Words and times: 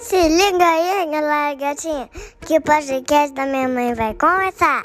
Se 0.00 0.14
liga 0.14 0.64
aí, 0.64 1.10
galera 1.10 1.54
gatinha, 1.56 2.08
que 2.46 2.56
o 2.56 2.62
podcast 2.62 3.34
da 3.34 3.44
minha 3.46 3.68
mãe 3.68 3.94
vai 3.94 4.14
começar. 4.14 4.84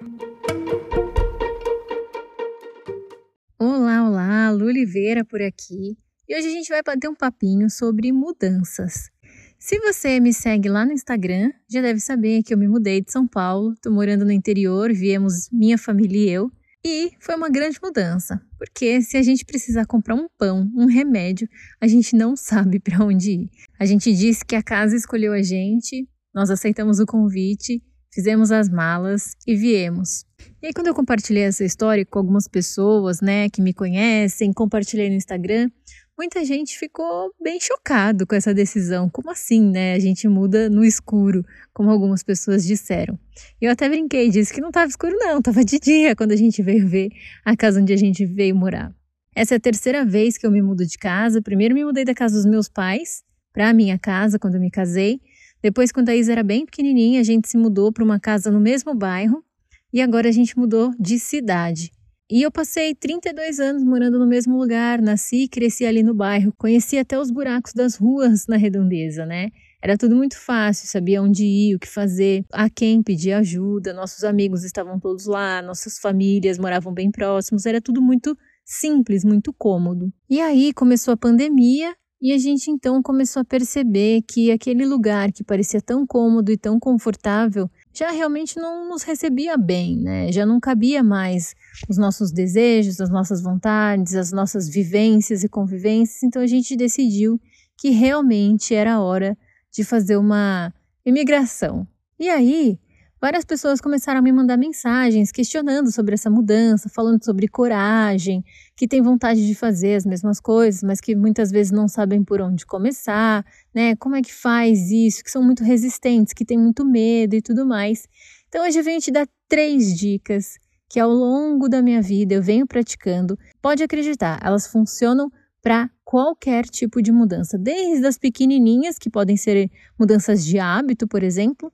Olá, 3.60 4.10
olá, 4.10 4.50
Lu 4.50 4.66
Oliveira 4.66 5.24
por 5.24 5.40
aqui. 5.40 5.96
E 6.28 6.36
hoje 6.36 6.48
a 6.48 6.52
gente 6.52 6.70
vai 6.70 6.82
bater 6.82 7.08
um 7.08 7.14
papinho 7.14 7.70
sobre 7.70 8.12
mudanças. 8.12 9.12
Se 9.60 9.78
você 9.80 10.20
me 10.20 10.34
segue 10.34 10.68
lá 10.68 10.84
no 10.84 10.92
Instagram, 10.92 11.52
já 11.70 11.80
deve 11.80 12.00
saber 12.00 12.42
que 12.42 12.52
eu 12.52 12.58
me 12.58 12.68
mudei 12.68 13.00
de 13.00 13.12
São 13.12 13.28
Paulo, 13.28 13.76
tô 13.84 13.92
morando 13.92 14.26
no 14.26 14.32
interior, 14.32 14.92
viemos 14.92 15.48
minha 15.52 15.78
família 15.78 16.20
e 16.20 16.30
eu. 16.30 16.52
E 16.86 17.12
foi 17.20 17.36
uma 17.36 17.50
grande 17.50 17.80
mudança, 17.82 18.42
porque 18.58 19.02
se 19.02 19.16
a 19.16 19.22
gente 19.22 19.46
precisar 19.46 19.86
comprar 19.86 20.16
um 20.16 20.28
pão, 20.38 20.70
um 20.76 20.86
remédio, 20.86 21.48
a 21.80 21.88
gente 21.88 22.14
não 22.14 22.36
sabe 22.38 22.80
para 22.80 23.04
onde 23.04 23.32
ir. 23.32 23.50
A 23.80 23.86
gente 23.86 24.14
disse 24.14 24.44
que 24.44 24.56
a 24.56 24.62
casa 24.62 24.96
escolheu 24.96 25.32
a 25.32 25.42
gente, 25.42 26.08
nós 26.36 26.50
aceitamos 26.50 27.00
o 27.00 27.06
convite, 27.06 27.82
fizemos 28.14 28.52
as 28.52 28.68
malas 28.68 29.32
e 29.48 29.56
viemos. 29.56 30.26
E 30.62 30.68
aí 30.68 30.74
quando 30.74 30.88
eu 30.88 30.94
compartilhei 30.94 31.44
essa 31.44 31.64
história 31.64 32.06
com 32.06 32.20
algumas 32.20 32.50
pessoas, 32.50 33.22
né, 33.22 33.50
que 33.50 33.62
me 33.62 33.74
conhecem, 33.74 34.52
compartilhei 34.52 35.10
no 35.10 35.16
Instagram, 35.16 35.70
muita 36.18 36.44
gente 36.46 36.78
ficou 36.78 37.32
bem 37.42 37.60
chocado 37.60 38.26
com 38.26 38.36
essa 38.36 38.54
decisão. 38.54 39.10
Como 39.10 39.30
assim, 39.32 39.62
né? 39.62 39.94
A 39.94 40.00
gente 40.00 40.28
muda 40.28 40.70
no 40.70 40.84
escuro, 40.84 41.46
como 41.74 41.90
algumas 41.90 42.24
pessoas 42.24 42.66
disseram. 42.66 43.20
Eu 43.60 43.72
até 43.72 43.90
brinquei, 43.90 44.30
disse 44.30 44.54
que 44.54 44.62
não 44.62 44.70
estava 44.70 44.88
escuro 44.88 45.16
não, 45.18 45.40
estava 45.40 45.64
de 45.64 45.80
dia 45.80 46.16
quando 46.16 46.32
a 46.32 46.36
gente 46.36 46.62
veio 46.62 46.88
ver 46.88 47.10
a 47.44 47.56
casa 47.56 47.82
onde 47.82 47.94
a 47.94 47.98
gente 47.98 48.26
veio 48.26 48.56
morar. 48.56 48.94
Essa 49.36 49.56
é 49.56 49.58
a 49.58 49.60
terceira 49.60 50.06
vez 50.06 50.38
que 50.38 50.46
eu 50.46 50.52
me 50.52 50.62
mudo 50.62 50.86
de 50.86 50.98
casa. 50.98 51.42
Primeiro 51.42 51.74
me 51.74 51.84
mudei 51.84 52.06
da 52.06 52.14
casa 52.14 52.36
dos 52.36 52.46
meus 52.46 52.70
pais 52.70 53.24
para 53.52 53.70
a 53.70 53.74
minha 53.74 53.98
casa 53.98 54.38
quando 54.38 54.56
eu 54.56 54.62
me 54.62 54.70
casei. 54.70 55.20
Depois, 55.62 55.92
quando 55.92 56.10
a 56.10 56.16
Isa 56.16 56.34
era 56.34 56.44
bem 56.44 56.66
pequenininha, 56.66 57.22
a 57.22 57.24
gente 57.24 57.48
se 57.48 57.58
mudou 57.58 57.92
para 57.92 58.04
uma 58.04 58.20
casa 58.20 58.52
no 58.52 58.60
mesmo 58.60 58.94
bairro. 58.94 59.44
E 59.92 60.02
agora 60.02 60.28
a 60.28 60.32
gente 60.32 60.58
mudou 60.58 60.92
de 61.00 61.18
cidade. 61.18 61.92
E 62.32 62.42
eu 62.42 62.52
passei 62.52 62.96
32 62.96 63.60
anos 63.60 63.84
morando 63.84 64.18
no 64.18 64.26
mesmo 64.26 64.58
lugar, 64.58 65.02
nasci 65.02 65.44
e 65.44 65.48
cresci 65.48 65.86
ali 65.86 66.02
no 66.02 66.14
bairro, 66.14 66.54
conheci 66.58 66.98
até 66.98 67.20
os 67.20 67.30
buracos 67.30 67.74
das 67.74 67.96
ruas 67.96 68.48
na 68.48 68.56
redondeza, 68.56 69.26
né? 69.26 69.50
Era 69.82 69.98
tudo 69.98 70.16
muito 70.16 70.40
fácil, 70.40 70.88
sabia 70.88 71.22
onde 71.22 71.44
ir, 71.44 71.76
o 71.76 71.80
que 71.80 71.88
fazer, 71.88 72.46
a 72.54 72.70
quem 72.70 73.04
pedir 73.04 73.34
ajuda, 73.34 73.94
nossos 73.94 74.24
amigos 74.24 74.64
estavam 74.64 74.98
todos 74.98 75.26
lá, 75.26 75.62
nossas 75.62 76.00
famílias 76.00 76.58
moravam 76.58 76.94
bem 76.94 77.12
próximos, 77.12 77.66
era 77.66 77.82
tudo 77.82 78.02
muito 78.02 78.38
simples, 78.64 79.26
muito 79.26 79.52
cômodo. 79.52 80.12
E 80.30 80.40
aí 80.40 80.72
começou 80.72 81.14
a 81.14 81.18
pandemia 81.18 81.94
e 82.22 82.32
a 82.32 82.38
gente 82.38 82.72
então 82.72 83.04
começou 83.04 83.42
a 83.42 83.46
perceber 83.46 84.22
que 84.22 84.50
aquele 84.50 84.86
lugar 84.86 85.34
que 85.34 85.44
parecia 85.44 85.82
tão 85.82 86.08
cômodo 86.08 86.54
e 86.54 86.58
tão 86.58 86.80
confortável 86.80 87.70
já 87.94 88.10
realmente 88.12 88.56
não 88.56 88.88
nos 88.88 89.04
recebia 89.04 89.58
bem, 89.58 89.98
né? 89.98 90.32
Já 90.32 90.46
não 90.46 90.62
cabia 90.62 91.04
mais 91.04 91.54
os 91.90 91.98
nossos 91.98 92.32
desejos, 92.32 93.00
as 93.00 93.10
nossas 93.10 93.42
vontades, 93.42 94.16
as 94.16 94.32
nossas 94.32 94.70
vivências 94.70 95.44
e 95.44 95.50
convivências. 95.50 96.24
Então 96.24 96.42
a 96.42 96.48
gente 96.48 96.76
decidiu 96.76 97.40
que 97.78 97.90
realmente 97.90 98.74
era 98.74 99.02
hora 99.02 99.38
de 99.72 99.84
fazer 99.84 100.18
uma 100.18 100.74
imigração. 101.06 101.88
E 102.20 102.30
aí, 102.30 102.80
várias 103.20 103.44
pessoas 103.44 103.82
começaram 103.82 104.20
a 104.20 104.22
me 104.22 104.32
mandar 104.32 104.58
mensagens 104.58 105.32
questionando 105.32 105.92
sobre 105.92 106.14
essa 106.14 106.30
mudança, 106.30 106.88
falando 106.90 107.24
sobre 107.24 107.48
coragem, 107.48 108.44
que 108.76 108.88
tem 108.88 109.02
vontade 109.02 109.46
de 109.46 109.56
fazer 109.56 109.96
as 109.96 110.06
mesmas 110.06 110.40
coisas, 110.40 110.84
mas 110.84 111.02
que 111.02 111.16
muitas 111.16 111.52
vezes 111.52 111.72
não 111.72 111.88
sabem 111.88 112.24
por 112.24 112.40
onde 112.40 112.66
começar, 112.66 113.46
né? 113.74 113.96
Como 113.96 114.16
é 114.16 114.22
que 114.22 114.34
faz 114.34 114.92
isso? 114.92 115.24
Que 115.24 115.32
são 115.32 115.44
muito 115.44 115.64
resistentes, 115.64 116.34
que 116.34 116.46
têm 116.46 116.58
muito 116.58 116.86
medo 116.86 117.36
e 117.36 117.42
tudo 117.42 117.66
mais. 117.66 118.08
Então 118.48 118.64
hoje 118.66 118.80
eu 118.80 118.84
venho 118.84 119.02
te 119.02 119.12
dar 119.12 119.28
três 119.50 119.98
dicas 119.98 120.60
que 120.94 121.00
ao 121.00 121.10
longo 121.10 121.68
da 121.68 121.82
minha 121.82 122.04
vida 122.04 122.36
eu 122.36 122.44
venho 122.44 122.68
praticando. 122.68 123.36
Pode 123.60 123.82
acreditar, 123.82 124.40
elas 124.44 124.68
funcionam 124.68 125.32
para 125.60 125.90
qualquer 126.06 126.66
tipo 126.66 127.02
de 127.02 127.12
mudança, 127.12 127.58
desde 127.58 128.06
as 128.06 128.16
pequenininhas, 128.16 129.00
que 129.00 129.10
podem 129.10 129.36
ser 129.36 129.72
mudanças 130.00 130.46
de 130.46 130.60
hábito, 130.60 131.08
por 131.08 131.24
exemplo, 131.24 131.74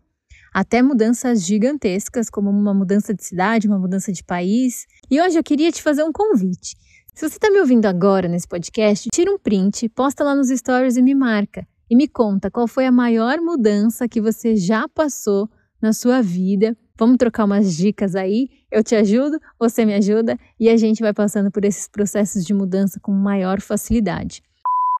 até 0.53 0.81
mudanças 0.81 1.45
gigantescas, 1.45 2.29
como 2.29 2.49
uma 2.49 2.73
mudança 2.73 3.13
de 3.13 3.21
cidade, 3.25 3.67
uma 3.67 3.77
mudança 3.77 4.09
de 4.09 4.23
país. 4.23 4.85
E 5.11 5.19
hoje 5.19 5.37
eu 5.37 5.43
queria 5.43 5.69
te 5.69 5.83
fazer 5.83 6.03
um 6.05 6.13
convite. 6.13 6.77
Se 7.13 7.27
você 7.27 7.35
está 7.35 7.51
me 7.51 7.59
ouvindo 7.59 7.87
agora 7.87 8.29
nesse 8.29 8.47
podcast, 8.47 9.09
tira 9.13 9.29
um 9.29 9.37
print, 9.37 9.89
posta 9.89 10.23
lá 10.23 10.33
nos 10.33 10.47
stories 10.47 10.95
e 10.95 11.01
me 11.01 11.13
marca. 11.13 11.67
E 11.89 11.95
me 11.97 12.07
conta 12.07 12.49
qual 12.49 12.69
foi 12.69 12.85
a 12.85 12.91
maior 12.91 13.41
mudança 13.41 14.07
que 14.07 14.21
você 14.21 14.55
já 14.55 14.87
passou 14.87 15.49
na 15.81 15.91
sua 15.91 16.21
vida. 16.21 16.73
Vamos 16.99 17.15
trocar 17.15 17.45
umas 17.45 17.77
dicas 17.77 18.13
aí? 18.13 18.49
Eu 18.69 18.83
te 18.83 18.93
ajudo, 18.93 19.39
você 19.57 19.85
me 19.85 19.93
ajuda 19.93 20.37
e 20.59 20.67
a 20.67 20.75
gente 20.75 21.01
vai 21.01 21.13
passando 21.13 21.49
por 21.49 21.63
esses 21.63 21.87
processos 21.87 22.43
de 22.43 22.53
mudança 22.53 22.99
com 22.99 23.13
maior 23.13 23.61
facilidade. 23.61 24.43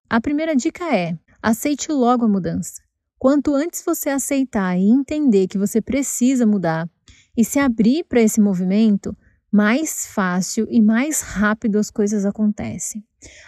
A 0.10 0.22
primeira 0.22 0.56
dica 0.56 0.96
é: 0.96 1.20
aceite 1.42 1.92
logo 1.92 2.24
a 2.24 2.30
mudança. 2.30 2.82
Quanto 3.18 3.54
antes 3.54 3.84
você 3.86 4.10
aceitar 4.10 4.80
e 4.80 4.90
entender 4.90 5.48
que 5.48 5.58
você 5.58 5.82
precisa 5.82 6.46
mudar 6.46 6.90
e 7.36 7.44
se 7.44 7.60
abrir 7.60 8.06
para 8.06 8.22
esse 8.22 8.40
movimento, 8.40 9.14
mais 9.52 10.08
fácil 10.08 10.68
e 10.70 10.82
mais 10.82 11.20
rápido 11.20 11.78
as 11.78 11.92
coisas 11.92 12.24
acontecem. 12.26 13.04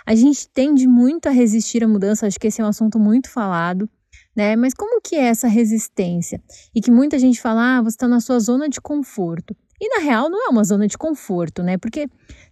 A 0.05 0.13
gente 0.13 0.49
tende 0.49 0.89
muito 0.89 1.27
a 1.27 1.31
resistir 1.31 1.85
à 1.85 1.87
mudança, 1.87 2.27
acho 2.27 2.37
que 2.37 2.47
esse 2.47 2.59
é 2.59 2.65
um 2.65 2.67
assunto 2.67 2.99
muito 2.99 3.29
falado, 3.29 3.89
né? 4.35 4.55
Mas 4.55 4.73
como 4.73 5.01
que 5.01 5.15
é 5.15 5.25
essa 5.25 5.47
resistência? 5.47 6.41
E 6.73 6.81
que 6.81 6.91
muita 6.91 7.19
gente 7.19 7.41
fala, 7.41 7.77
ah, 7.77 7.81
você 7.81 7.95
está 7.95 8.07
na 8.07 8.19
sua 8.19 8.39
zona 8.39 8.69
de 8.69 8.79
conforto. 8.79 9.55
E 9.79 9.89
na 9.97 10.03
real 10.03 10.29
não 10.29 10.45
é 10.45 10.49
uma 10.49 10.63
zona 10.63 10.87
de 10.87 10.95
conforto, 10.95 11.63
né? 11.63 11.75
Porque 11.75 12.07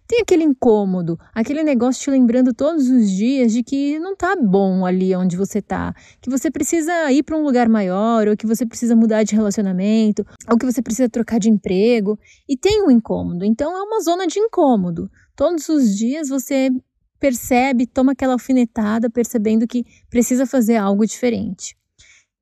tem 0.08 0.20
aquele 0.20 0.42
incômodo, 0.42 1.16
aquele 1.32 1.62
negócio 1.62 2.02
te 2.02 2.10
lembrando 2.10 2.52
todos 2.52 2.88
os 2.88 3.08
dias 3.08 3.52
de 3.52 3.62
que 3.62 4.00
não 4.00 4.16
tá 4.16 4.34
bom 4.34 4.84
ali 4.84 5.14
onde 5.14 5.36
você 5.36 5.62
tá, 5.62 5.94
que 6.20 6.28
você 6.28 6.50
precisa 6.50 7.12
ir 7.12 7.22
para 7.22 7.36
um 7.36 7.44
lugar 7.44 7.68
maior, 7.68 8.26
ou 8.26 8.36
que 8.36 8.48
você 8.48 8.66
precisa 8.66 8.96
mudar 8.96 9.22
de 9.22 9.36
relacionamento, 9.36 10.26
ou 10.50 10.58
que 10.58 10.66
você 10.66 10.82
precisa 10.82 11.08
trocar 11.08 11.38
de 11.38 11.48
emprego, 11.48 12.18
e 12.48 12.56
tem 12.56 12.82
um 12.82 12.90
incômodo. 12.90 13.44
Então 13.44 13.76
é 13.76 13.82
uma 13.82 14.00
zona 14.00 14.26
de 14.26 14.40
incômodo. 14.40 15.08
Todos 15.36 15.68
os 15.68 15.96
dias 15.96 16.28
você 16.28 16.68
percebe, 17.20 17.86
toma 17.86 18.12
aquela 18.12 18.32
alfinetada, 18.32 19.08
percebendo 19.08 19.68
que 19.68 19.84
precisa 20.08 20.46
fazer 20.46 20.76
algo 20.76 21.06
diferente. 21.06 21.76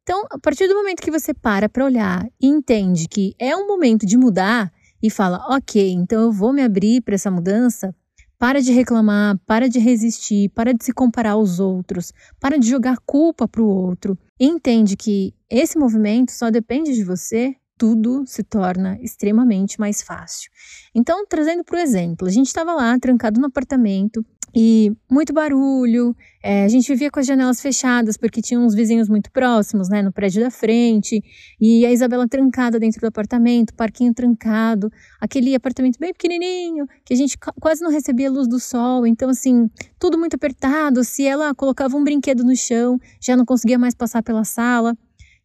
Então, 0.03 0.25
a 0.31 0.39
partir 0.39 0.67
do 0.69 0.75
momento 0.75 1.03
que 1.03 1.11
você 1.11 1.35
para 1.35 1.69
para 1.69 1.85
olhar 1.85 2.27
e 2.41 2.47
entende 2.47 3.07
que 3.07 3.35
é 3.39 3.55
um 3.55 3.67
momento 3.67 4.07
de 4.07 4.17
mudar, 4.17 4.73
e 5.03 5.11
fala: 5.11 5.45
ok, 5.49 5.91
então 5.93 6.23
eu 6.23 6.33
vou 6.33 6.53
me 6.53 6.63
abrir 6.63 7.01
para 7.01 7.15
essa 7.15 7.31
mudança. 7.31 7.95
Para 8.39 8.61
de 8.61 8.71
reclamar, 8.71 9.37
para 9.45 9.69
de 9.69 9.81
resistir, 9.81 10.49
para 10.51 10.73
de 10.73 10.85
se 10.85 10.93
comparar 10.93 11.33
aos 11.33 11.59
outros, 11.59 12.13
para 12.39 12.57
de 12.57 12.69
jogar 12.69 12.99
culpa 13.05 13.49
para 13.49 13.61
o 13.61 13.67
outro. 13.67 14.17
Entende 14.39 14.97
que 14.97 15.35
esse 15.51 15.77
movimento 15.77 16.31
só 16.31 16.49
depende 16.49 16.95
de 16.95 17.03
você, 17.03 17.57
tudo 17.79 18.25
se 18.27 18.43
torna 18.43 18.99
extremamente 19.01 19.79
mais 19.79 20.03
fácil. 20.03 20.51
Então, 20.95 21.25
trazendo 21.27 21.65
para 21.65 21.77
o 21.77 21.81
exemplo, 21.81 22.27
a 22.27 22.31
gente 22.31 22.49
estava 22.49 22.75
lá 22.75 22.99
trancado 22.99 23.41
no 23.41 23.47
apartamento, 23.47 24.25
e 24.55 24.93
muito 25.11 25.33
barulho. 25.33 26.17
É, 26.43 26.65
a 26.65 26.69
gente 26.69 26.89
vivia 26.89 27.11
com 27.11 27.21
as 27.21 27.27
janelas 27.27 27.61
fechadas 27.61 28.17
porque 28.17 28.41
tinha 28.41 28.59
uns 28.59 28.75
vizinhos 28.75 29.09
muito 29.09 29.31
próximos, 29.31 29.89
né, 29.89 30.03
no 30.03 30.13
prédio 30.13 30.43
da 30.43 30.51
frente. 30.51 31.23
E 31.61 31.85
a 31.85 31.93
Isabela 31.93 32.27
trancada 32.27 32.79
dentro 32.79 33.01
do 33.01 33.07
apartamento, 33.07 33.75
parquinho 33.75 34.15
trancado, 34.15 34.91
aquele 35.21 35.55
apartamento 35.55 35.99
bem 35.99 36.13
pequenininho 36.13 36.87
que 37.05 37.13
a 37.13 37.17
gente 37.17 37.37
quase 37.61 37.83
não 37.83 37.91
recebia 37.91 38.31
luz 38.31 38.49
do 38.49 38.59
sol. 38.59 39.07
Então, 39.07 39.29
assim, 39.29 39.69
tudo 39.99 40.19
muito 40.19 40.35
apertado. 40.35 41.05
Se 41.05 41.27
ela 41.27 41.55
colocava 41.55 41.97
um 41.97 42.05
brinquedo 42.05 42.43
no 42.43 42.57
chão, 42.57 42.99
já 43.21 43.37
não 43.37 43.45
conseguia 43.45 43.79
mais 43.79 43.95
passar 43.95 44.23
pela 44.23 44.45
sala. 44.45 44.97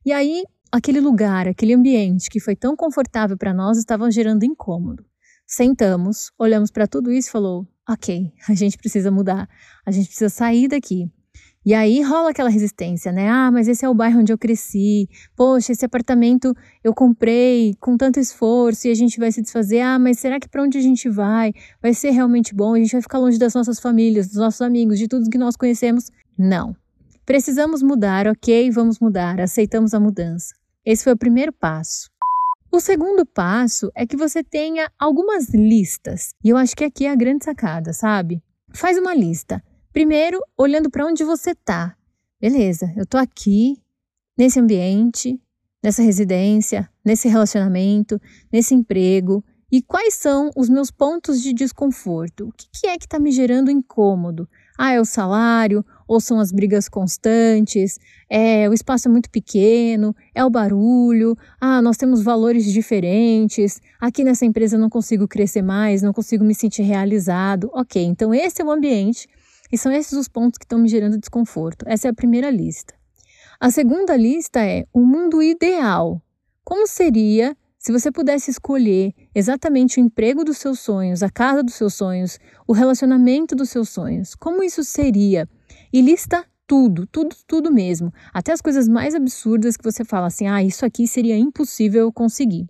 E 0.06 0.12
aí, 0.12 0.44
aquele 0.74 1.00
lugar, 1.00 1.48
aquele 1.48 1.76
ambiente 1.76 2.32
que 2.32 2.40
foi 2.40 2.56
tão 2.56 2.76
confortável 2.76 3.38
para 3.38 3.54
nós 3.54 3.78
estava 3.78 4.10
gerando 4.10 4.44
incômodo. 4.44 5.06
Sentamos, 5.46 6.32
olhamos 6.38 6.72
para 6.72 6.88
tudo 6.88 7.12
isso 7.12 7.30
e 7.30 7.32
falou: 7.32 7.68
ok, 7.88 8.34
a 8.50 8.56
gente 8.56 8.76
precisa 8.76 9.12
mudar, 9.12 9.48
a 9.86 9.92
gente 9.92 10.08
precisa 10.08 10.30
sair 10.30 10.68
daqui. 10.68 11.08
E 11.66 11.74
aí 11.74 12.02
rola 12.02 12.32
aquela 12.32 12.50
resistência, 12.50 13.10
né? 13.12 13.30
Ah, 13.30 13.50
mas 13.50 13.70
esse 13.70 13.86
é 13.86 13.90
o 13.90 13.94
bairro 13.94 14.20
onde 14.20 14.34
eu 14.34 14.38
cresci. 14.38 15.08
Poxa, 15.34 15.72
esse 15.72 15.86
apartamento 15.86 16.54
eu 16.84 16.94
comprei 16.94 17.74
com 17.80 17.96
tanto 17.96 18.20
esforço 18.20 18.88
e 18.88 18.92
a 18.92 18.94
gente 18.94 19.18
vai 19.18 19.32
se 19.32 19.42
desfazer. 19.42 19.80
Ah, 19.80 19.98
mas 19.98 20.20
será 20.20 20.42
que 20.42 20.50
para 20.50 20.62
onde 20.62 20.78
a 20.78 20.82
gente 20.82 21.08
vai? 21.08 21.54
Vai 21.82 21.94
ser 21.94 22.10
realmente 22.10 22.54
bom? 22.54 22.74
A 22.74 22.80
gente 22.80 22.92
vai 22.92 23.02
ficar 23.02 23.18
longe 23.18 23.38
das 23.40 23.54
nossas 23.54 23.80
famílias, 23.80 24.28
dos 24.28 24.38
nossos 24.38 24.60
amigos, 24.62 25.00
de 25.00 25.08
tudo 25.08 25.30
que 25.30 25.38
nós 25.38 25.56
conhecemos? 25.56 26.12
Não. 26.38 26.76
Precisamos 27.26 27.82
mudar, 27.82 28.28
ok, 28.28 28.70
vamos 28.70 29.00
mudar. 29.00 29.40
Aceitamos 29.40 29.94
a 29.94 30.02
mudança. 30.02 30.54
Esse 30.86 31.06
foi 31.06 31.14
o 31.14 31.18
primeiro 31.18 31.54
passo. 31.54 32.10
O 32.70 32.80
segundo 32.80 33.26
passo 33.26 33.90
é 33.96 34.06
que 34.06 34.18
você 34.18 34.44
tenha 34.44 34.92
algumas 35.00 35.48
listas. 35.50 36.34
E 36.44 36.50
eu 36.50 36.58
acho 36.58 36.76
que 36.76 36.84
aqui 36.84 37.06
é 37.06 37.12
a 37.12 37.16
grande 37.16 37.46
sacada, 37.46 37.94
sabe? 37.94 38.44
Faz 38.74 38.98
uma 38.98 39.14
lista. 39.14 39.64
Primeiro, 39.94 40.42
olhando 40.58 40.90
para 40.90 41.06
onde 41.06 41.24
você 41.24 41.56
tá. 41.56 41.96
Beleza, 42.42 42.92
eu 42.98 43.06
tô 43.06 43.18
aqui, 43.18 43.78
nesse 44.38 44.60
ambiente, 44.60 45.40
nessa 45.82 46.02
residência, 46.02 46.90
nesse 47.06 47.30
relacionamento, 47.30 48.20
nesse 48.52 48.74
emprego 48.74 49.44
e 49.72 49.82
quais 49.82 50.16
são 50.16 50.50
os 50.56 50.68
meus 50.68 50.92
pontos 50.92 51.42
de 51.42 51.54
desconforto. 51.54 52.48
O 52.48 52.52
que 52.52 52.88
é 52.88 52.98
que 52.98 53.06
está 53.06 53.20
me 53.20 53.32
gerando 53.32 53.72
incômodo? 53.72 54.50
Ah, 54.78 54.92
é 54.92 55.00
o 55.00 55.06
salário? 55.06 55.86
Ou 56.14 56.20
são 56.22 56.40
as 56.40 56.52
brigas 56.52 56.88
constantes? 56.88 58.00
É 58.30 58.70
o 58.70 58.74
espaço 58.74 59.08
é 59.08 59.12
muito 59.12 59.32
pequeno? 59.32 60.16
É 60.36 60.46
o 60.46 60.50
barulho? 60.50 61.36
Ah, 61.60 61.82
nós 61.82 61.98
temos 61.98 62.22
valores 62.22 62.72
diferentes. 62.72 63.82
Aqui 64.00 64.24
nessa 64.24 64.46
empresa 64.46 64.76
eu 64.76 64.80
não 64.80 64.92
consigo 64.92 65.28
crescer 65.28 65.64
mais, 65.64 66.04
não 66.04 66.14
consigo 66.14 66.46
me 66.46 66.54
sentir 66.54 66.84
realizado. 66.84 67.68
Ok, 67.74 68.00
então 68.00 68.32
esse 68.32 68.62
é 68.62 68.64
o 68.64 68.70
ambiente 68.70 69.28
e 69.72 69.76
são 69.76 69.92
esses 69.92 70.14
os 70.14 70.28
pontos 70.28 70.60
que 70.60 70.66
estão 70.66 70.78
me 70.78 70.88
gerando 70.88 71.18
desconforto. 71.18 71.84
Essa 71.88 72.10
é 72.10 72.12
a 72.12 72.14
primeira 72.14 72.52
lista. 72.52 72.94
A 73.60 73.72
segunda 73.72 74.16
lista 74.16 74.64
é 74.64 74.86
o 74.94 75.00
mundo 75.00 75.42
ideal. 75.42 76.22
Como 76.64 76.86
seria 76.86 77.58
se 77.80 77.92
você 77.92 78.12
pudesse 78.12 78.52
escolher 78.52 79.14
exatamente 79.34 80.00
o 80.00 80.02
emprego 80.02 80.46
dos 80.46 80.60
seus 80.60 80.80
sonhos, 80.80 81.24
a 81.24 81.30
casa 81.32 81.64
dos 81.64 81.74
seus 81.74 81.96
sonhos, 81.96 82.40
o 82.68 82.72
relacionamento 82.72 83.56
dos 83.56 83.72
seus 83.72 83.90
sonhos, 83.90 84.36
como 84.36 84.64
isso 84.64 84.84
seria? 84.84 85.50
E 85.94 86.02
lista 86.02 86.44
tudo, 86.66 87.06
tudo, 87.06 87.36
tudo 87.46 87.72
mesmo. 87.72 88.12
Até 88.34 88.52
as 88.52 88.62
coisas 88.62 88.88
mais 88.88 89.14
absurdas 89.14 89.78
que 89.78 89.84
você 89.84 90.04
fala 90.04 90.26
assim: 90.26 90.48
ah, 90.48 90.64
isso 90.64 90.84
aqui 90.84 91.08
seria 91.08 91.38
impossível 91.38 92.12
conseguir. 92.12 92.68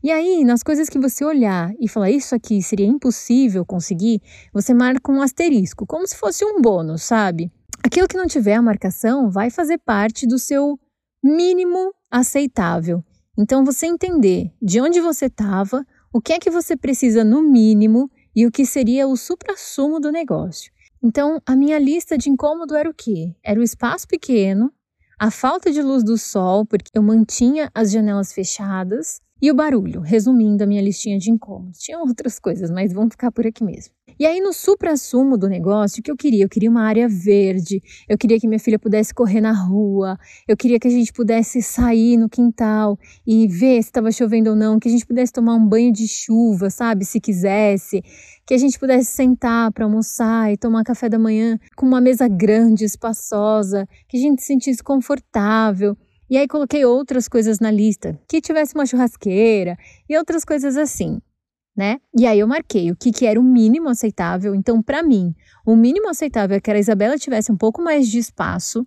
E 0.00 0.12
aí, 0.12 0.44
nas 0.44 0.62
coisas 0.62 0.88
que 0.88 0.98
você 0.98 1.24
olhar 1.24 1.72
e 1.80 1.88
falar 1.88 2.10
isso 2.10 2.36
aqui 2.36 2.62
seria 2.62 2.86
impossível 2.86 3.64
conseguir, 3.64 4.22
você 4.52 4.72
marca 4.72 5.10
um 5.10 5.20
asterisco, 5.20 5.84
como 5.86 6.06
se 6.06 6.16
fosse 6.16 6.44
um 6.44 6.60
bônus, 6.60 7.02
sabe? 7.02 7.50
Aquilo 7.82 8.06
que 8.06 8.16
não 8.16 8.28
tiver 8.28 8.54
a 8.54 8.62
marcação 8.62 9.28
vai 9.28 9.50
fazer 9.50 9.78
parte 9.78 10.24
do 10.24 10.38
seu 10.38 10.78
mínimo 11.20 11.92
aceitável. 12.08 13.02
Então, 13.36 13.64
você 13.64 13.86
entender 13.86 14.52
de 14.62 14.80
onde 14.80 15.00
você 15.00 15.26
estava, 15.26 15.84
o 16.12 16.20
que 16.20 16.34
é 16.34 16.38
que 16.38 16.50
você 16.50 16.76
precisa 16.76 17.24
no 17.24 17.42
mínimo 17.42 18.08
e 18.36 18.46
o 18.46 18.52
que 18.52 18.64
seria 18.64 19.08
o 19.08 19.16
supra-sumo 19.16 19.98
do 19.98 20.12
negócio. 20.12 20.70
Então, 21.02 21.40
a 21.44 21.56
minha 21.56 21.78
lista 21.78 22.16
de 22.16 22.30
incômodo 22.30 22.76
era 22.76 22.88
o 22.88 22.94
quê? 22.94 23.34
Era 23.42 23.58
o 23.58 23.62
espaço 23.62 24.06
pequeno, 24.06 24.72
a 25.18 25.30
falta 25.30 25.72
de 25.72 25.82
luz 25.82 26.04
do 26.04 26.16
sol, 26.16 26.64
porque 26.64 26.90
eu 26.94 27.02
mantinha 27.02 27.70
as 27.74 27.90
janelas 27.90 28.32
fechadas, 28.32 29.20
e 29.40 29.50
o 29.50 29.54
barulho, 29.54 30.00
resumindo 30.00 30.62
a 30.62 30.66
minha 30.66 30.80
listinha 30.80 31.18
de 31.18 31.28
incômodos. 31.28 31.80
Tinha 31.80 31.98
outras 31.98 32.38
coisas, 32.38 32.70
mas 32.70 32.92
vamos 32.92 33.14
ficar 33.14 33.32
por 33.32 33.44
aqui 33.44 33.64
mesmo. 33.64 33.92
E 34.18 34.26
aí, 34.26 34.40
no 34.40 34.52
supra-sumo 34.52 35.38
do 35.38 35.48
negócio, 35.48 36.00
o 36.00 36.02
que 36.02 36.10
eu 36.10 36.16
queria? 36.16 36.44
Eu 36.44 36.48
queria 36.48 36.70
uma 36.70 36.82
área 36.82 37.08
verde, 37.08 37.82
eu 38.08 38.18
queria 38.18 38.38
que 38.38 38.46
minha 38.46 38.58
filha 38.58 38.78
pudesse 38.78 39.14
correr 39.14 39.40
na 39.40 39.52
rua, 39.52 40.18
eu 40.46 40.56
queria 40.56 40.78
que 40.78 40.86
a 40.86 40.90
gente 40.90 41.12
pudesse 41.12 41.62
sair 41.62 42.16
no 42.16 42.28
quintal 42.28 42.98
e 43.26 43.46
ver 43.48 43.82
se 43.82 43.88
estava 43.88 44.10
chovendo 44.12 44.50
ou 44.50 44.56
não, 44.56 44.78
que 44.78 44.88
a 44.88 44.90
gente 44.90 45.06
pudesse 45.06 45.32
tomar 45.32 45.54
um 45.54 45.66
banho 45.66 45.92
de 45.92 46.06
chuva, 46.06 46.70
sabe? 46.70 47.04
Se 47.04 47.20
quisesse, 47.20 48.02
que 48.46 48.54
a 48.54 48.58
gente 48.58 48.78
pudesse 48.78 49.10
sentar 49.10 49.72
para 49.72 49.84
almoçar 49.84 50.52
e 50.52 50.56
tomar 50.56 50.84
café 50.84 51.08
da 51.08 51.18
manhã 51.18 51.58
com 51.76 51.86
uma 51.86 52.00
mesa 52.00 52.28
grande, 52.28 52.84
espaçosa, 52.84 53.86
que 54.08 54.16
a 54.16 54.20
gente 54.20 54.40
se 54.40 54.48
sentisse 54.48 54.82
confortável. 54.82 55.96
E 56.28 56.36
aí 56.36 56.48
coloquei 56.48 56.84
outras 56.84 57.28
coisas 57.28 57.60
na 57.60 57.70
lista, 57.70 58.18
que 58.28 58.40
tivesse 58.40 58.74
uma 58.74 58.86
churrasqueira 58.86 59.76
e 60.08 60.16
outras 60.16 60.44
coisas 60.44 60.76
assim, 60.76 61.20
né? 61.76 61.98
E 62.16 62.26
aí 62.26 62.38
eu 62.38 62.46
marquei 62.46 62.90
o 62.90 62.96
que, 62.96 63.10
que 63.10 63.26
era 63.26 63.40
o 63.40 63.42
mínimo 63.42 63.88
aceitável. 63.88 64.54
Então, 64.54 64.82
para 64.82 65.02
mim, 65.02 65.34
o 65.66 65.74
mínimo 65.74 66.08
aceitável 66.08 66.56
é 66.56 66.60
que 66.60 66.70
a 66.70 66.78
Isabela 66.78 67.16
tivesse 67.16 67.50
um 67.50 67.56
pouco 67.56 67.82
mais 67.82 68.08
de 68.08 68.18
espaço, 68.18 68.86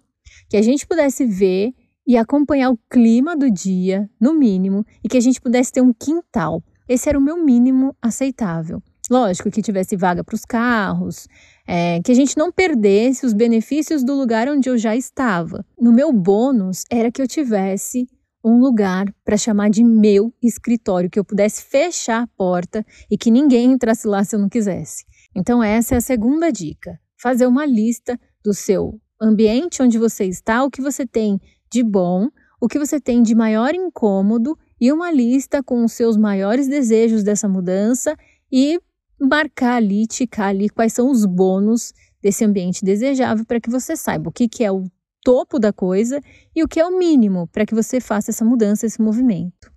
que 0.49 0.57
a 0.57 0.61
gente 0.61 0.85
pudesse 0.85 1.25
ver 1.25 1.73
e 2.07 2.15
acompanhar 2.17 2.69
o 2.69 2.79
clima 2.89 3.35
do 3.35 3.49
dia, 3.49 4.09
no 4.19 4.33
mínimo, 4.33 4.85
e 5.03 5.09
que 5.09 5.17
a 5.17 5.21
gente 5.21 5.41
pudesse 5.41 5.71
ter 5.71 5.81
um 5.81 5.91
quintal. 5.91 6.63
Esse 6.87 7.09
era 7.09 7.17
o 7.17 7.21
meu 7.21 7.43
mínimo 7.43 7.95
aceitável. 7.99 8.81
Lógico 9.09 9.51
que 9.51 9.61
tivesse 9.61 9.95
vaga 9.95 10.23
para 10.23 10.35
os 10.35 10.45
carros, 10.45 11.27
é, 11.67 12.01
que 12.01 12.11
a 12.11 12.15
gente 12.15 12.37
não 12.37 12.51
perdesse 12.51 13.25
os 13.25 13.33
benefícios 13.33 14.03
do 14.03 14.13
lugar 14.13 14.47
onde 14.47 14.69
eu 14.69 14.77
já 14.77 14.95
estava. 14.95 15.65
No 15.79 15.91
meu 15.91 16.11
bônus 16.11 16.83
era 16.89 17.11
que 17.11 17.21
eu 17.21 17.27
tivesse 17.27 18.07
um 18.45 18.59
lugar 18.59 19.11
para 19.23 19.37
chamar 19.37 19.71
de 19.71 19.83
meu 19.83 20.31
escritório, 20.41 21.09
que 21.09 21.17
eu 21.17 21.25
pudesse 21.25 21.63
fechar 21.63 22.21
a 22.21 22.27
porta 22.27 22.85
e 23.09 23.17
que 23.17 23.31
ninguém 23.31 23.71
entrasse 23.71 24.07
lá 24.07 24.23
se 24.23 24.35
eu 24.35 24.39
não 24.39 24.47
quisesse. 24.47 25.03
Então, 25.35 25.63
essa 25.63 25.95
é 25.95 25.97
a 25.97 26.01
segunda 26.01 26.51
dica: 26.51 26.99
fazer 27.17 27.47
uma 27.47 27.65
lista 27.65 28.19
do 28.43 28.53
seu 28.53 29.01
ambiente 29.19 29.81
onde 29.81 29.97
você 29.97 30.25
está, 30.25 30.63
o 30.63 30.69
que 30.69 30.79
você 30.79 31.07
tem 31.07 31.41
de 31.71 31.83
bom, 31.83 32.29
o 32.61 32.67
que 32.67 32.77
você 32.77 32.99
tem 32.99 33.23
de 33.23 33.33
maior 33.33 33.73
incômodo 33.73 34.55
e 34.79 34.91
uma 34.91 35.11
lista 35.11 35.63
com 35.63 35.83
os 35.83 35.93
seus 35.93 36.15
maiores 36.15 36.67
desejos 36.67 37.23
dessa 37.23 37.49
mudança 37.49 38.15
e 38.51 38.79
marcar 39.19 39.77
ali, 39.77 40.05
ticar 40.05 40.49
ali 40.49 40.69
quais 40.69 40.93
são 40.93 41.09
os 41.09 41.25
bônus 41.25 41.93
desse 42.21 42.45
ambiente 42.45 42.85
desejável 42.85 43.43
para 43.45 43.59
que 43.59 43.71
você 43.71 43.95
saiba 43.95 44.29
o 44.29 44.31
que, 44.31 44.47
que 44.47 44.63
é 44.63 44.71
o 44.71 44.83
topo 45.25 45.57
da 45.57 45.73
coisa 45.73 46.21
e 46.55 46.63
o 46.63 46.67
que 46.67 46.79
é 46.79 46.85
o 46.85 46.95
mínimo 46.95 47.47
para 47.47 47.65
que 47.65 47.73
você 47.73 47.99
faça 47.99 48.29
essa 48.29 48.45
mudança, 48.45 48.85
esse 48.85 49.01
movimento. 49.01 49.73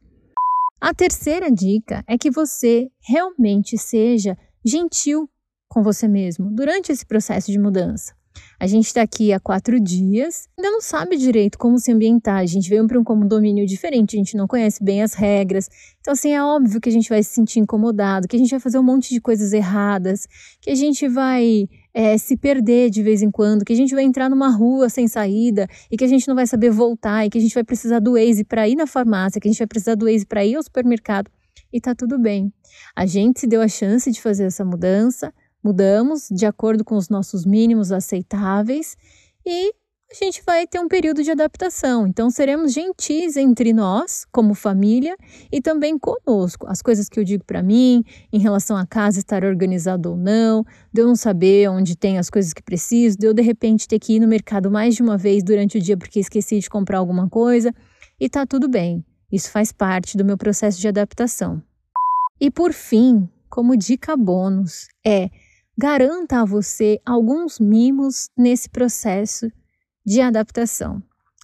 A 0.78 0.92
terceira 0.92 1.50
dica 1.50 2.04
é 2.06 2.18
que 2.18 2.30
você 2.30 2.88
realmente 3.00 3.78
seja 3.78 4.36
gentil 4.62 5.28
com 5.66 5.82
você 5.82 6.06
mesmo 6.06 6.54
durante 6.54 6.92
esse 6.92 7.06
processo 7.06 7.50
de 7.50 7.58
mudança. 7.58 8.17
A 8.60 8.66
gente 8.66 8.86
está 8.86 9.02
aqui 9.02 9.32
há 9.32 9.38
quatro 9.38 9.78
dias, 9.78 10.48
ainda 10.56 10.70
não 10.70 10.80
sabe 10.80 11.16
direito 11.16 11.56
como 11.56 11.78
se 11.78 11.92
ambientar. 11.92 12.38
A 12.38 12.46
gente 12.46 12.68
veio 12.68 12.86
para 12.88 12.98
um 12.98 13.04
condomínio 13.04 13.64
diferente, 13.66 14.16
a 14.16 14.18
gente 14.18 14.36
não 14.36 14.48
conhece 14.48 14.82
bem 14.82 15.02
as 15.02 15.14
regras. 15.14 15.68
Então, 16.00 16.12
assim, 16.12 16.32
é 16.32 16.42
óbvio 16.42 16.80
que 16.80 16.88
a 16.88 16.92
gente 16.92 17.08
vai 17.08 17.22
se 17.22 17.30
sentir 17.30 17.60
incomodado, 17.60 18.26
que 18.26 18.34
a 18.34 18.38
gente 18.38 18.50
vai 18.50 18.58
fazer 18.58 18.78
um 18.78 18.82
monte 18.82 19.10
de 19.10 19.20
coisas 19.20 19.52
erradas, 19.52 20.26
que 20.60 20.70
a 20.70 20.74
gente 20.74 21.06
vai 21.06 21.68
é, 21.94 22.18
se 22.18 22.36
perder 22.36 22.90
de 22.90 23.02
vez 23.02 23.22
em 23.22 23.30
quando, 23.30 23.64
que 23.64 23.72
a 23.72 23.76
gente 23.76 23.94
vai 23.94 24.04
entrar 24.04 24.28
numa 24.28 24.48
rua 24.48 24.88
sem 24.88 25.06
saída 25.06 25.68
e 25.90 25.96
que 25.96 26.04
a 26.04 26.08
gente 26.08 26.26
não 26.26 26.34
vai 26.34 26.46
saber 26.46 26.70
voltar 26.70 27.26
e 27.26 27.30
que 27.30 27.38
a 27.38 27.40
gente 27.40 27.54
vai 27.54 27.64
precisar 27.64 28.00
do 28.00 28.14
Waze 28.14 28.44
para 28.44 28.68
ir 28.68 28.74
na 28.74 28.86
farmácia, 28.86 29.40
que 29.40 29.48
a 29.48 29.50
gente 29.50 29.58
vai 29.58 29.66
precisar 29.66 29.94
do 29.94 30.06
Waze 30.06 30.26
para 30.26 30.44
ir 30.44 30.56
ao 30.56 30.62
supermercado. 30.62 31.30
E 31.72 31.80
tá 31.80 31.94
tudo 31.94 32.18
bem. 32.18 32.52
A 32.96 33.04
gente 33.06 33.40
se 33.40 33.46
deu 33.46 33.60
a 33.60 33.68
chance 33.68 34.10
de 34.10 34.20
fazer 34.20 34.44
essa 34.44 34.64
mudança, 34.64 35.32
mudamos 35.62 36.28
de 36.30 36.46
acordo 36.46 36.84
com 36.84 36.96
os 36.96 37.08
nossos 37.08 37.44
mínimos 37.44 37.92
aceitáveis 37.92 38.96
e 39.44 39.72
a 40.10 40.24
gente 40.24 40.42
vai 40.46 40.66
ter 40.66 40.80
um 40.80 40.88
período 40.88 41.22
de 41.22 41.30
adaptação. 41.30 42.06
Então, 42.06 42.30
seremos 42.30 42.72
gentis 42.72 43.36
entre 43.36 43.74
nós, 43.74 44.24
como 44.32 44.54
família, 44.54 45.14
e 45.52 45.60
também 45.60 45.98
conosco. 45.98 46.66
As 46.66 46.80
coisas 46.80 47.10
que 47.10 47.20
eu 47.20 47.24
digo 47.24 47.44
para 47.44 47.62
mim, 47.62 48.02
em 48.32 48.38
relação 48.38 48.74
à 48.74 48.86
casa 48.86 49.18
estar 49.18 49.44
organizada 49.44 50.08
ou 50.08 50.16
não, 50.16 50.64
de 50.90 51.02
eu 51.02 51.06
não 51.06 51.14
saber 51.14 51.68
onde 51.68 51.94
tem 51.94 52.16
as 52.16 52.30
coisas 52.30 52.54
que 52.54 52.62
preciso, 52.62 53.18
de 53.18 53.26
eu 53.26 53.34
de 53.34 53.42
repente 53.42 53.86
ter 53.86 53.98
que 53.98 54.14
ir 54.14 54.20
no 54.20 54.26
mercado 54.26 54.70
mais 54.70 54.94
de 54.94 55.02
uma 55.02 55.18
vez 55.18 55.44
durante 55.44 55.76
o 55.76 55.80
dia 55.80 55.96
porque 55.96 56.20
esqueci 56.20 56.58
de 56.58 56.70
comprar 56.70 56.98
alguma 56.98 57.28
coisa, 57.28 57.70
e 58.18 58.30
tá 58.30 58.46
tudo 58.46 58.66
bem. 58.66 59.04
Isso 59.30 59.50
faz 59.50 59.72
parte 59.72 60.16
do 60.16 60.24
meu 60.24 60.38
processo 60.38 60.80
de 60.80 60.88
adaptação. 60.88 61.62
E 62.40 62.50
por 62.50 62.72
fim, 62.72 63.28
como 63.50 63.76
dica 63.76 64.16
bônus, 64.16 64.88
é 65.06 65.28
garanta 65.78 66.40
a 66.40 66.44
você 66.44 67.00
alguns 67.06 67.60
mimos 67.60 68.28
nesse 68.36 68.68
processo 68.68 69.48
de 70.04 70.20
adaptação. 70.20 71.00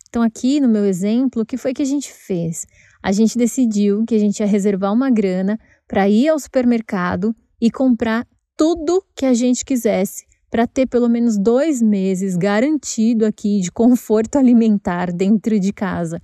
Então, 0.08 0.22
aqui 0.22 0.58
no 0.58 0.68
meu 0.68 0.84
exemplo, 0.84 1.42
o 1.42 1.46
que 1.46 1.56
foi 1.56 1.72
que 1.72 1.82
a 1.82 1.86
gente 1.86 2.12
fez? 2.12 2.66
A 3.00 3.12
gente 3.12 3.38
decidiu 3.38 4.04
que 4.04 4.14
a 4.14 4.18
gente 4.18 4.40
ia 4.40 4.46
reservar 4.46 4.92
uma 4.92 5.08
grana 5.08 5.56
para 5.86 6.08
ir 6.08 6.28
ao 6.28 6.38
supermercado 6.38 7.34
e 7.60 7.70
comprar 7.70 8.26
tudo 8.56 9.04
que 9.14 9.24
a 9.24 9.34
gente 9.34 9.64
quisesse 9.64 10.26
para 10.54 10.68
ter 10.68 10.86
pelo 10.86 11.08
menos 11.08 11.36
dois 11.36 11.82
meses 11.82 12.36
garantido 12.36 13.26
aqui 13.26 13.60
de 13.60 13.72
conforto 13.72 14.38
alimentar 14.38 15.10
dentro 15.10 15.58
de 15.58 15.72
casa. 15.72 16.22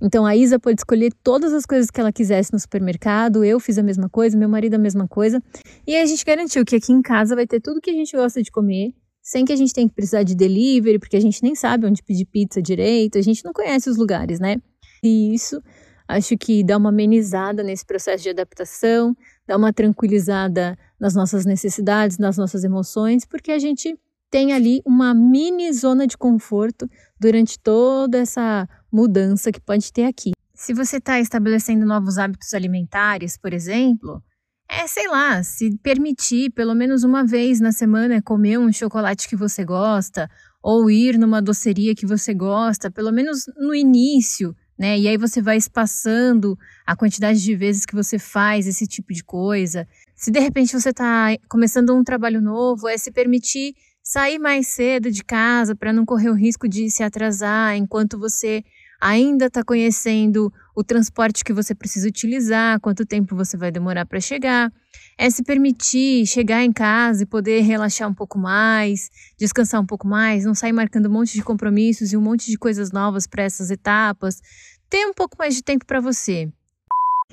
Então 0.00 0.24
a 0.24 0.36
Isa 0.36 0.56
pode 0.56 0.78
escolher 0.78 1.12
todas 1.20 1.52
as 1.52 1.66
coisas 1.66 1.90
que 1.90 2.00
ela 2.00 2.12
quisesse 2.12 2.52
no 2.52 2.60
supermercado, 2.60 3.44
eu 3.44 3.58
fiz 3.58 3.78
a 3.78 3.82
mesma 3.82 4.08
coisa, 4.08 4.38
meu 4.38 4.48
marido 4.48 4.74
a 4.74 4.78
mesma 4.78 5.08
coisa, 5.08 5.42
e 5.84 5.96
a 5.96 6.06
gente 6.06 6.24
garantiu 6.24 6.64
que 6.64 6.76
aqui 6.76 6.92
em 6.92 7.02
casa 7.02 7.34
vai 7.34 7.44
ter 7.44 7.58
tudo 7.58 7.80
que 7.80 7.90
a 7.90 7.92
gente 7.92 8.16
gosta 8.16 8.40
de 8.40 8.52
comer, 8.52 8.94
sem 9.20 9.44
que 9.44 9.52
a 9.52 9.56
gente 9.56 9.72
tenha 9.72 9.88
que 9.88 9.94
precisar 9.96 10.22
de 10.22 10.36
delivery, 10.36 11.00
porque 11.00 11.16
a 11.16 11.20
gente 11.20 11.42
nem 11.42 11.56
sabe 11.56 11.84
onde 11.84 12.04
pedir 12.04 12.26
pizza 12.26 12.62
direito, 12.62 13.18
a 13.18 13.22
gente 13.22 13.44
não 13.44 13.52
conhece 13.52 13.90
os 13.90 13.96
lugares, 13.96 14.38
né? 14.38 14.58
E 15.02 15.34
isso 15.34 15.60
acho 16.06 16.38
que 16.38 16.62
dá 16.62 16.76
uma 16.76 16.90
amenizada 16.90 17.64
nesse 17.64 17.84
processo 17.84 18.22
de 18.22 18.30
adaptação, 18.30 19.12
dá 19.44 19.56
uma 19.56 19.72
tranquilizada 19.72 20.78
nas 21.02 21.16
nossas 21.16 21.44
necessidades, 21.44 22.16
nas 22.16 22.36
nossas 22.36 22.62
emoções, 22.62 23.24
porque 23.24 23.50
a 23.50 23.58
gente 23.58 23.98
tem 24.30 24.52
ali 24.52 24.80
uma 24.86 25.12
mini 25.12 25.72
zona 25.72 26.06
de 26.06 26.16
conforto 26.16 26.88
durante 27.18 27.58
toda 27.58 28.18
essa 28.18 28.68
mudança 28.90 29.50
que 29.50 29.60
pode 29.60 29.92
ter 29.92 30.04
aqui. 30.04 30.30
Se 30.54 30.72
você 30.72 30.98
está 30.98 31.18
estabelecendo 31.18 31.84
novos 31.84 32.18
hábitos 32.18 32.54
alimentares, 32.54 33.36
por 33.36 33.52
exemplo, 33.52 34.22
é, 34.70 34.86
sei 34.86 35.08
lá, 35.08 35.42
se 35.42 35.76
permitir 35.78 36.52
pelo 36.52 36.72
menos 36.72 37.02
uma 37.02 37.26
vez 37.26 37.58
na 37.58 37.72
semana 37.72 38.22
comer 38.22 38.58
um 38.58 38.72
chocolate 38.72 39.28
que 39.28 39.34
você 39.34 39.64
gosta, 39.64 40.30
ou 40.62 40.88
ir 40.88 41.18
numa 41.18 41.42
doceria 41.42 41.96
que 41.96 42.06
você 42.06 42.32
gosta, 42.32 42.92
pelo 42.92 43.10
menos 43.10 43.46
no 43.56 43.74
início, 43.74 44.54
né? 44.78 44.98
E 44.98 45.08
aí 45.08 45.16
você 45.16 45.42
vai 45.42 45.56
espaçando 45.56 46.56
a 46.86 46.96
quantidade 46.96 47.42
de 47.42 47.54
vezes 47.54 47.84
que 47.84 47.94
você 47.94 48.18
faz 48.18 48.66
esse 48.66 48.86
tipo 48.86 49.12
de 49.12 49.22
coisa. 49.22 49.86
Se 50.22 50.30
de 50.30 50.38
repente 50.38 50.72
você 50.72 50.90
está 50.90 51.36
começando 51.48 51.92
um 51.92 52.04
trabalho 52.04 52.40
novo, 52.40 52.86
é 52.86 52.96
se 52.96 53.10
permitir 53.10 53.74
sair 54.04 54.38
mais 54.38 54.68
cedo 54.68 55.10
de 55.10 55.24
casa 55.24 55.74
para 55.74 55.92
não 55.92 56.06
correr 56.06 56.30
o 56.30 56.34
risco 56.34 56.68
de 56.68 56.88
se 56.90 57.02
atrasar 57.02 57.74
enquanto 57.74 58.16
você 58.16 58.62
ainda 59.00 59.46
está 59.46 59.64
conhecendo 59.64 60.52
o 60.76 60.84
transporte 60.84 61.42
que 61.42 61.52
você 61.52 61.74
precisa 61.74 62.06
utilizar, 62.06 62.78
quanto 62.78 63.04
tempo 63.04 63.34
você 63.34 63.56
vai 63.56 63.72
demorar 63.72 64.06
para 64.06 64.20
chegar. 64.20 64.72
É 65.18 65.28
se 65.28 65.42
permitir 65.42 66.24
chegar 66.24 66.62
em 66.62 66.72
casa 66.72 67.24
e 67.24 67.26
poder 67.26 67.62
relaxar 67.62 68.08
um 68.08 68.14
pouco 68.14 68.38
mais, 68.38 69.10
descansar 69.36 69.80
um 69.80 69.86
pouco 69.86 70.06
mais, 70.06 70.44
não 70.44 70.54
sair 70.54 70.72
marcando 70.72 71.06
um 71.06 71.12
monte 71.12 71.32
de 71.32 71.42
compromissos 71.42 72.12
e 72.12 72.16
um 72.16 72.22
monte 72.22 72.48
de 72.48 72.56
coisas 72.56 72.92
novas 72.92 73.26
para 73.26 73.42
essas 73.42 73.72
etapas. 73.72 74.40
Ter 74.88 75.04
um 75.04 75.12
pouco 75.12 75.36
mais 75.36 75.56
de 75.56 75.64
tempo 75.64 75.84
para 75.84 76.00
você. 76.00 76.48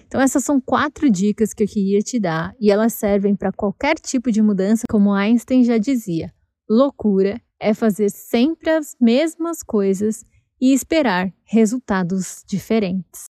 Então, 0.10 0.20
essas 0.20 0.44
são 0.44 0.60
quatro 0.60 1.08
dicas 1.08 1.54
que 1.54 1.62
eu 1.62 1.68
queria 1.68 2.00
te 2.00 2.20
dar 2.20 2.56
e 2.60 2.72
elas 2.72 2.94
servem 2.94 3.36
para 3.36 3.52
qualquer 3.52 3.94
tipo 4.00 4.32
de 4.32 4.42
mudança, 4.42 4.86
como 4.90 5.14
Einstein 5.14 5.64
já 5.64 5.78
dizia. 5.78 6.34
Loucura 6.68 7.40
é 7.60 7.76
fazer 7.76 8.10
sempre 8.10 8.72
as 8.72 8.96
mesmas 9.00 9.62
coisas 9.62 10.26
e 10.60 10.74
esperar 10.74 11.32
resultados 11.46 12.44
diferentes. 12.48 13.28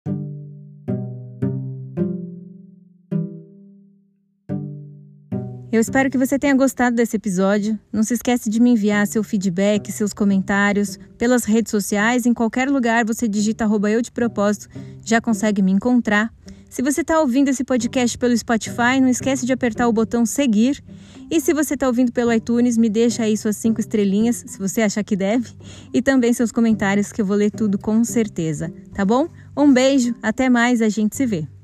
Eu 5.70 5.80
espero 5.80 6.08
que 6.08 6.16
você 6.16 6.38
tenha 6.38 6.54
gostado 6.56 6.96
desse 6.96 7.16
episódio. 7.16 7.78
Não 7.92 8.02
se 8.02 8.14
esqueça 8.14 8.48
de 8.48 8.58
me 8.58 8.70
enviar 8.70 9.06
seu 9.06 9.22
feedback, 9.22 9.92
seus 9.92 10.14
comentários 10.14 10.98
pelas 11.18 11.44
redes 11.44 11.70
sociais. 11.70 12.24
Em 12.24 12.32
qualquer 12.32 12.70
lugar 12.70 13.04
você 13.04 13.28
digita 13.28 13.64
arroba 13.64 13.90
eu 13.90 14.00
de 14.00 14.10
propósito, 14.10 14.66
já 15.04 15.20
consegue 15.20 15.60
me 15.60 15.72
encontrar. 15.72 16.32
Se 16.70 16.82
você 16.82 17.00
está 17.00 17.20
ouvindo 17.20 17.48
esse 17.48 17.64
podcast 17.64 18.16
pelo 18.16 18.36
Spotify, 18.38 19.00
não 19.00 19.08
esquece 19.08 19.44
de 19.44 19.52
apertar 19.52 19.88
o 19.88 19.92
botão 19.92 20.24
seguir. 20.24 20.80
E 21.28 21.40
se 21.40 21.52
você 21.52 21.74
está 21.74 21.88
ouvindo 21.88 22.12
pelo 22.12 22.32
iTunes, 22.32 22.78
me 22.78 22.88
deixa 22.88 23.24
aí 23.24 23.36
suas 23.36 23.56
cinco 23.56 23.80
estrelinhas, 23.80 24.44
se 24.46 24.56
você 24.56 24.80
achar 24.80 25.02
que 25.02 25.16
deve, 25.16 25.52
e 25.92 26.00
também 26.00 26.32
seus 26.32 26.52
comentários, 26.52 27.10
que 27.10 27.20
eu 27.20 27.26
vou 27.26 27.36
ler 27.36 27.50
tudo 27.50 27.76
com 27.76 28.04
certeza, 28.04 28.72
tá 28.94 29.04
bom? 29.04 29.28
Um 29.56 29.72
beijo, 29.72 30.14
até 30.22 30.48
mais, 30.48 30.80
a 30.80 30.88
gente 30.88 31.16
se 31.16 31.26
vê. 31.26 31.59